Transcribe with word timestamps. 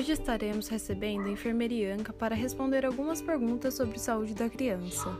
Hoje 0.00 0.12
estaremos 0.12 0.66
recebendo 0.68 1.26
a 1.26 1.30
enfermeira 1.30 1.74
Ianca 1.74 2.10
para 2.10 2.34
responder 2.34 2.86
algumas 2.86 3.20
perguntas 3.20 3.74
sobre 3.74 3.98
saúde 3.98 4.32
da 4.32 4.48
criança. 4.48 5.10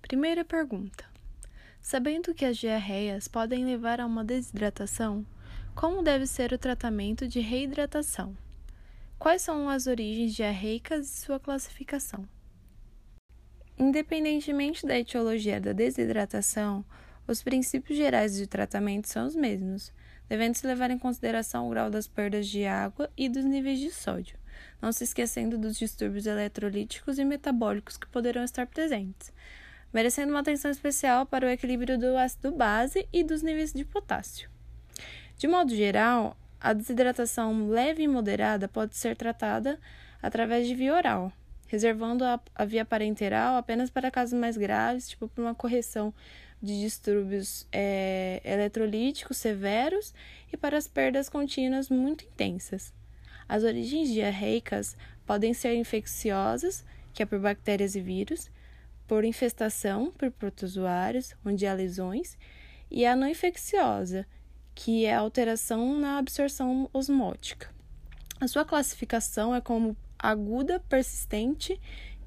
Primeira 0.00 0.42
pergunta: 0.42 1.04
Sabendo 1.82 2.32
que 2.32 2.46
as 2.46 2.56
diarreias 2.56 3.28
podem 3.28 3.66
levar 3.66 4.00
a 4.00 4.06
uma 4.06 4.24
desidratação, 4.24 5.26
como 5.74 6.02
deve 6.02 6.26
ser 6.26 6.50
o 6.50 6.58
tratamento 6.58 7.28
de 7.28 7.40
reidratação? 7.40 8.34
Quais 9.18 9.42
são 9.42 9.68
as 9.68 9.86
origens 9.86 10.34
diarreicas 10.34 11.10
e 11.10 11.26
sua 11.26 11.38
classificação? 11.38 12.26
Independentemente 13.76 14.86
da 14.86 14.98
etiologia 14.98 15.60
da 15.60 15.74
desidratação, 15.74 16.86
os 17.28 17.42
princípios 17.42 17.98
gerais 17.98 18.34
de 18.34 18.46
tratamento 18.46 19.08
são 19.08 19.26
os 19.26 19.34
mesmos, 19.34 19.92
devendo-se 20.28 20.66
levar 20.66 20.90
em 20.90 20.98
consideração 20.98 21.66
o 21.66 21.70
grau 21.70 21.90
das 21.90 22.06
perdas 22.06 22.46
de 22.46 22.64
água 22.66 23.10
e 23.16 23.28
dos 23.28 23.44
níveis 23.44 23.78
de 23.78 23.90
sódio, 23.90 24.38
não 24.80 24.92
se 24.92 25.04
esquecendo 25.04 25.58
dos 25.58 25.76
distúrbios 25.76 26.26
eletrolíticos 26.26 27.18
e 27.18 27.24
metabólicos 27.24 27.96
que 27.96 28.08
poderão 28.08 28.44
estar 28.44 28.66
presentes, 28.66 29.32
merecendo 29.92 30.32
uma 30.32 30.40
atenção 30.40 30.70
especial 30.70 31.26
para 31.26 31.46
o 31.46 31.50
equilíbrio 31.50 31.98
do 31.98 32.16
ácido 32.16 32.52
base 32.52 33.08
e 33.12 33.22
dos 33.22 33.42
níveis 33.42 33.72
de 33.72 33.84
potássio. 33.84 34.50
De 35.38 35.46
modo 35.46 35.74
geral, 35.74 36.36
a 36.60 36.72
desidratação 36.72 37.68
leve 37.68 38.02
e 38.02 38.08
moderada 38.08 38.68
pode 38.68 38.96
ser 38.96 39.16
tratada 39.16 39.78
através 40.22 40.66
de 40.66 40.74
via 40.74 40.94
oral, 40.94 41.32
reservando 41.66 42.24
a, 42.24 42.40
a 42.54 42.64
via 42.64 42.84
parenteral 42.84 43.56
apenas 43.56 43.90
para 43.90 44.10
casos 44.10 44.38
mais 44.38 44.56
graves, 44.56 45.08
tipo 45.08 45.28
por 45.28 45.42
uma 45.42 45.54
correção 45.54 46.12
de 46.62 46.80
distúrbios 46.80 47.66
é, 47.70 48.40
eletrolíticos 48.44 49.36
severos 49.36 50.14
e 50.52 50.56
para 50.56 50.76
as 50.76 50.88
perdas 50.88 51.28
contínuas 51.28 51.88
muito 51.88 52.24
intensas. 52.24 52.92
As 53.48 53.62
origens 53.62 54.08
diarreicas 54.08 54.96
podem 55.24 55.54
ser 55.54 55.74
infecciosas, 55.74 56.84
que 57.12 57.22
é 57.22 57.26
por 57.26 57.38
bactérias 57.38 57.94
e 57.94 58.00
vírus, 58.00 58.50
por 59.06 59.24
infestação 59.24 60.10
por 60.10 60.30
protozoários, 60.30 61.34
onde 61.44 61.66
há 61.66 61.72
lesões, 61.72 62.36
e 62.90 63.06
a 63.06 63.14
não 63.14 63.28
infecciosa, 63.28 64.26
que 64.74 65.04
é 65.04 65.14
alteração 65.14 65.98
na 65.98 66.18
absorção 66.18 66.90
osmótica. 66.92 67.74
A 68.40 68.46
sua 68.46 68.64
classificação 68.64 69.54
é 69.54 69.60
como 69.60 69.96
aguda, 70.18 70.80
persistente 70.80 71.80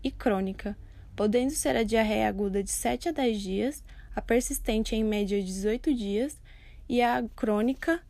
e 0.04 0.10
crônica, 0.10 0.78
podendo 1.16 1.52
ser 1.52 1.76
a 1.76 1.84
diarreia 1.84 2.28
aguda 2.28 2.64
de 2.64 2.72
7 2.72 3.10
a 3.10 3.12
10 3.12 3.42
dias, 3.42 3.84
a 4.20 4.22
persistente 4.22 4.98
em 4.98 5.04
média 5.04 5.42
18 5.42 5.96
dias 5.96 6.38
e 6.90 7.02
a 7.02 7.24
crônica 7.38 8.02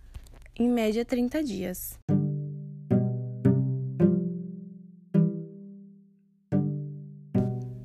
em 0.55 0.67
média 0.67 1.05
30 1.05 1.43
dias. 1.43 1.99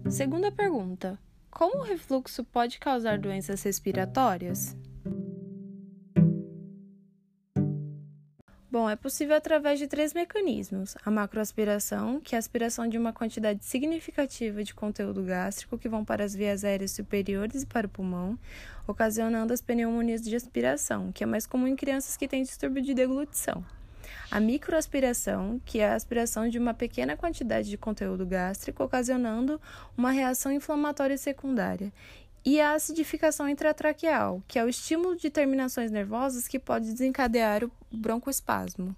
Segunda 0.08 0.50
pergunta: 0.50 1.18
Como 1.50 1.80
o 1.80 1.82
refluxo 1.82 2.42
pode 2.44 2.78
causar 2.78 3.18
doenças 3.18 3.62
respiratórias? 3.62 4.74
Bom, 8.74 8.90
é 8.90 8.96
possível 8.96 9.36
através 9.36 9.78
de 9.78 9.86
três 9.86 10.12
mecanismos: 10.12 10.96
a 11.04 11.08
macroaspiração, 11.08 12.20
que 12.20 12.34
é 12.34 12.38
a 12.38 12.40
aspiração 12.40 12.88
de 12.88 12.98
uma 12.98 13.12
quantidade 13.12 13.64
significativa 13.64 14.64
de 14.64 14.74
conteúdo 14.74 15.22
gástrico 15.22 15.78
que 15.78 15.88
vão 15.88 16.04
para 16.04 16.24
as 16.24 16.34
vias 16.34 16.64
aéreas 16.64 16.90
superiores 16.90 17.62
e 17.62 17.66
para 17.66 17.86
o 17.86 17.88
pulmão, 17.88 18.36
ocasionando 18.84 19.52
as 19.52 19.62
pneumonias 19.62 20.22
de 20.22 20.34
aspiração, 20.34 21.12
que 21.12 21.22
é 21.22 21.26
mais 21.26 21.46
comum 21.46 21.68
em 21.68 21.76
crianças 21.76 22.16
que 22.16 22.26
têm 22.26 22.42
distúrbio 22.42 22.82
de 22.82 22.94
deglutição. 22.94 23.64
A 24.28 24.40
microaspiração, 24.40 25.60
que 25.64 25.78
é 25.78 25.90
a 25.90 25.94
aspiração 25.94 26.48
de 26.48 26.58
uma 26.58 26.74
pequena 26.74 27.16
quantidade 27.16 27.70
de 27.70 27.76
conteúdo 27.76 28.26
gástrico, 28.26 28.82
ocasionando 28.82 29.60
uma 29.96 30.10
reação 30.10 30.50
inflamatória 30.50 31.16
secundária 31.16 31.92
e 32.44 32.60
a 32.60 32.74
acidificação 32.74 33.48
intratraqueal, 33.48 34.42
que 34.46 34.58
é 34.58 34.64
o 34.64 34.68
estímulo 34.68 35.16
de 35.16 35.30
terminações 35.30 35.90
nervosas 35.90 36.46
que 36.46 36.58
pode 36.58 36.92
desencadear 36.92 37.64
o 37.64 37.70
broncoespasmo. 37.92 38.94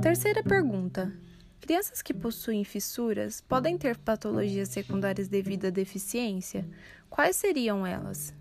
Terceira 0.00 0.42
pergunta: 0.42 1.12
Crianças 1.60 2.02
que 2.02 2.12
possuem 2.12 2.64
fissuras 2.64 3.40
podem 3.40 3.78
ter 3.78 3.96
patologias 3.96 4.68
secundárias 4.68 5.28
devido 5.28 5.66
à 5.66 5.70
deficiência? 5.70 6.68
Quais 7.08 7.36
seriam 7.36 7.86
elas? 7.86 8.34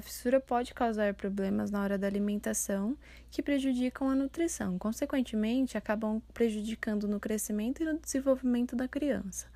A 0.00 0.02
fissura 0.02 0.40
pode 0.40 0.72
causar 0.72 1.12
problemas 1.12 1.70
na 1.70 1.82
hora 1.82 1.98
da 1.98 2.06
alimentação 2.06 2.96
que 3.30 3.42
prejudicam 3.42 4.08
a 4.08 4.14
nutrição, 4.14 4.78
consequentemente, 4.78 5.76
acabam 5.76 6.22
prejudicando 6.32 7.06
no 7.06 7.20
crescimento 7.20 7.82
e 7.82 7.84
no 7.84 7.98
desenvolvimento 7.98 8.74
da 8.74 8.88
criança. 8.88 9.46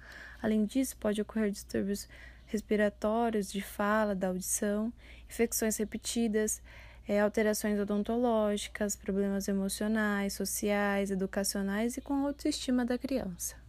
Além 0.43 0.66
disso, 0.66 0.99
pode 0.99 1.22
ocorrer 1.22 1.50
distúrbios 1.50 2.06
respiratórios, 2.44 3.50
de 3.50 3.62
fala, 3.62 4.15
da 4.15 4.28
audição, 4.28 4.93
infecções 5.31 5.78
repetidas, 5.78 6.61
é, 7.09 7.21
alterações 7.21 7.81
odontológicas, 7.81 8.94
problemas 8.94 9.49
emocionais, 9.49 10.34
sociais, 10.34 11.11
educacionais 11.11 11.97
e 11.97 12.03
com 12.03 12.12
a 12.12 12.26
autoestima 12.26 12.84
da 12.84 12.99
criança. 12.99 13.63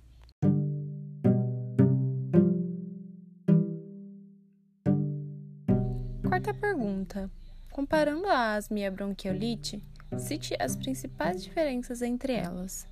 Quarta 6.28 6.54
pergunta. 6.54 7.30
Comparando 7.72 8.28
a 8.28 8.56
asma 8.56 8.80
e 8.80 8.86
a 8.86 8.92
bronquiolite, 8.92 9.82
cite 10.18 10.56
as 10.60 10.76
principais 10.76 11.44
diferenças 11.44 12.02
entre 12.02 12.34
elas. 12.34 12.88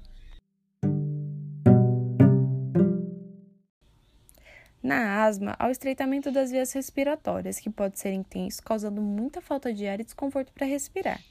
Na 4.81 5.23
asma, 5.23 5.55
há 5.57 5.67
o 5.67 5.71
estreitamento 5.71 6.31
das 6.31 6.51
vias 6.51 6.71
respiratórias, 6.73 7.59
que 7.59 7.69
pode 7.69 7.99
ser 7.99 8.11
intenso, 8.11 8.61
causando 8.61 9.01
muita 9.01 9.41
falta 9.41 9.73
de 9.73 9.88
ar 9.88 10.00
e 10.00 10.03
desconforto 10.03 10.51
para 10.53 10.67
respirar. 10.67 11.21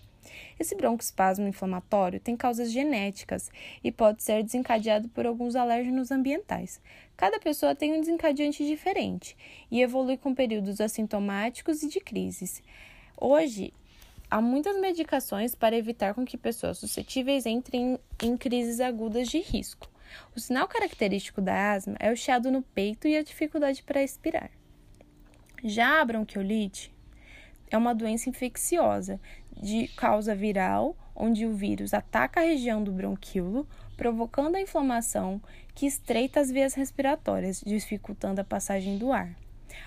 Esse 0.59 0.75
broncoespasmo 0.75 1.47
inflamatório 1.47 2.21
tem 2.21 2.37
causas 2.37 2.71
genéticas 2.71 3.51
e 3.83 3.91
pode 3.91 4.23
ser 4.23 4.43
desencadeado 4.43 5.09
por 5.09 5.27
alguns 5.27 5.57
alérgenos 5.57 6.11
ambientais. 6.11 6.81
Cada 7.17 7.39
pessoa 7.39 7.75
tem 7.75 7.93
um 7.93 8.01
desencadeante 8.01 8.67
diferente 8.67 9.37
e 9.71 9.81
evolui 9.81 10.17
com 10.17 10.35
períodos 10.35 10.81
assintomáticos 10.81 11.83
e 11.83 11.89
de 11.89 12.01
crises. 12.01 12.63
Hoje, 13.21 13.73
há 14.31 14.41
muitas 14.41 14.81
medicações 14.81 15.55
para 15.55 15.77
evitar 15.77 16.15
com 16.15 16.25
que 16.25 16.37
pessoas 16.37 16.79
suscetíveis 16.79 17.47
entrem 17.47 17.99
em 18.23 18.37
crises 18.37 18.81
agudas 18.81 19.29
de 19.29 19.41
risco. 19.41 19.91
O 20.37 20.41
sinal 20.41 20.69
característico 20.69 21.41
da 21.41 21.73
asma 21.73 21.97
é 21.99 22.11
o 22.11 22.17
chiado 22.17 22.51
no 22.51 22.63
peito 22.63 23.09
e 23.09 23.17
a 23.17 23.23
dificuldade 23.23 23.83
para 23.83 24.03
expirar. 24.03 24.51
Já 25.65 26.01
a 26.01 26.05
bronquiolite 26.05 26.93
é 27.75 27.79
uma 27.79 27.95
doença 27.95 28.29
infecciosa 28.29 29.21
de 29.57 29.89
causa 29.89 30.35
viral, 30.35 30.97
onde 31.15 31.47
o 31.47 31.55
vírus 31.55 31.95
ataca 31.95 32.41
a 32.41 32.45
região 32.45 32.83
do 32.83 32.93
bronquíolo, 32.93 33.67
provocando 33.97 34.57
a 34.57 34.61
inflamação 34.61 35.41
que 35.75 35.87
estreita 35.87 36.41
as 36.41 36.51
vias 36.51 36.75
respiratórias, 36.75 37.63
dificultando 37.65 38.41
a 38.41 38.45
passagem 38.45 38.99
do 38.99 39.13
ar. 39.13 39.35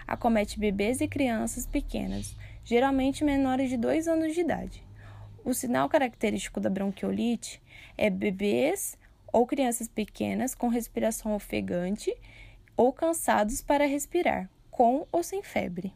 Acomete 0.08 0.60
bebês 0.60 1.02
e 1.02 1.08
crianças 1.08 1.68
pequenas, 1.68 2.36
geralmente 2.64 3.24
menores 3.24 3.70
de 3.70 3.78
2 3.78 4.08
anos 4.08 4.34
de 4.34 4.42
idade. 4.42 4.84
O 5.44 5.54
sinal 5.54 5.88
característico 5.88 6.60
da 6.60 6.70
bronquiolite 6.70 7.62
é 7.98 8.10
bebês 8.10 8.98
ou 9.32 9.46
crianças 9.46 9.88
pequenas 9.88 10.56
com 10.56 10.70
respiração 10.70 11.36
ofegante 11.36 12.16
ou 12.76 12.92
cansados 12.92 13.62
para 13.62 13.86
respirar, 13.86 14.50
com 14.72 15.06
ou 15.12 15.22
sem 15.22 15.44
febre. 15.44 15.94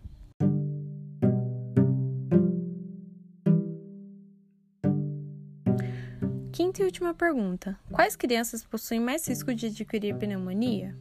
Quinta 6.51 6.81
e 6.81 6.85
última 6.85 7.13
pergunta: 7.13 7.79
Quais 7.91 8.15
crianças 8.15 8.63
possuem 8.63 8.99
mais 8.99 9.27
risco 9.27 9.53
de 9.53 9.67
adquirir 9.67 10.15
pneumonia? 10.15 10.95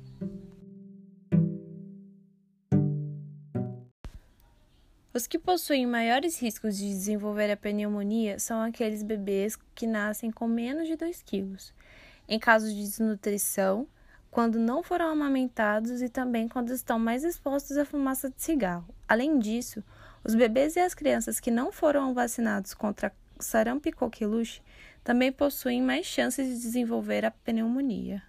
Os 5.15 5.27
que 5.27 5.39
possuem 5.39 5.87
maiores 5.87 6.39
riscos 6.41 6.77
de 6.77 6.89
desenvolver 6.89 7.51
a 7.51 7.57
pneumonia 7.57 8.39
são 8.39 8.61
aqueles 8.61 9.03
bebês 9.03 9.59
que 9.75 9.87
nascem 9.87 10.31
com 10.31 10.47
menos 10.47 10.87
de 10.87 10.97
2 10.97 11.23
quilos, 11.23 11.73
em 12.29 12.39
casos 12.39 12.73
de 12.73 12.83
desnutrição, 12.83 13.89
quando 14.31 14.59
não 14.59 14.83
foram 14.83 15.09
amamentados 15.09 16.03
e 16.03 16.11
também 16.11 16.47
quando 16.47 16.73
estão 16.73 16.99
mais 16.99 17.25
expostos 17.25 17.79
à 17.79 17.87
fumaça 17.87 18.29
de 18.29 18.41
cigarro. 18.41 18.95
Além 19.09 19.39
disso, 19.39 19.83
os 20.23 20.35
bebês 20.35 20.77
e 20.77 20.81
as 20.81 20.95
crianças 20.95 21.41
que 21.41 21.51
não 21.51 21.73
foram 21.73 22.13
vacinados 22.13 22.75
contra 22.75 23.13
sarampo 23.45 23.89
e 23.89 23.93
coqueluche 23.93 24.63
também 25.05 25.33
possuem 25.33 25.81
mais 25.83 26.07
chances 26.07 26.47
de 26.47 26.61
desenvolver 26.61 27.25
a 27.25 27.31
pneumonia. 27.31 28.23